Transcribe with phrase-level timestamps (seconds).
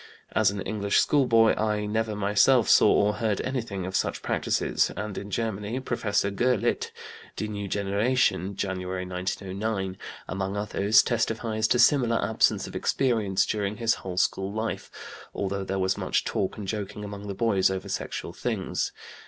[0.31, 5.15] As an English schoolboy I never myself saw or heard anything of such practices, and
[5.15, 6.89] in Germany, Professor Gurlitt
[7.35, 13.93] (Die Neue Generation, January, 1909), among others, testifies to similar absence of experience during his
[14.01, 14.89] whole school life,
[15.35, 18.91] although there was much talk and joking among the boys over sexual things.